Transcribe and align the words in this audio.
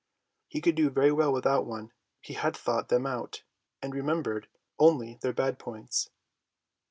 He 0.47 0.61
could 0.61 0.73
do 0.73 0.89
very 0.89 1.11
well 1.11 1.31
without 1.31 1.67
one. 1.67 1.91
He 2.21 2.33
had 2.33 2.57
thought 2.57 2.89
them 2.89 3.05
out, 3.05 3.43
and 3.83 3.93
remembered 3.93 4.47
only 4.79 5.19
their 5.21 5.31
bad 5.31 5.59
points. 5.59 6.09